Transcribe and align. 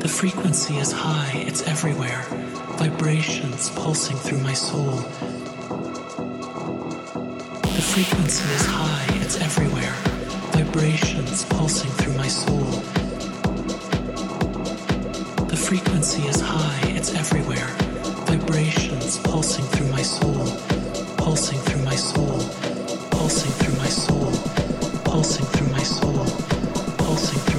The 0.00 0.08
frequency 0.08 0.78
is 0.78 0.92
high, 0.92 1.30
it's 1.34 1.60
everywhere. 1.68 2.24
Vibrations 2.78 3.68
pulsing 3.68 4.16
through 4.16 4.38
my 4.38 4.54
soul. 4.54 4.96
The 7.62 7.82
frequency 7.92 8.48
is 8.54 8.64
high, 8.64 9.06
it's 9.20 9.38
everywhere. 9.42 9.92
Vibrations 10.56 11.44
pulsing 11.44 11.90
through 11.90 12.14
my 12.14 12.28
soul. 12.28 12.64
The 15.48 15.56
frequency 15.56 16.22
is 16.22 16.40
high, 16.40 16.80
it's 16.96 17.12
everywhere. 17.14 17.68
Vibrations 18.24 19.18
pulsing 19.18 19.66
through 19.66 19.90
my 19.90 20.02
soul. 20.02 20.46
Pulsing 21.18 21.58
through 21.58 21.84
my 21.84 21.96
soul. 21.96 22.38
Pulsing 23.10 23.52
through 23.52 23.76
my 23.76 23.88
soul. 23.88 24.32
Pulsing 25.04 25.44
through 25.44 25.68
my 25.68 25.82
soul. 25.82 26.24
Pulsing 26.96 27.49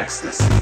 This 0.00 0.59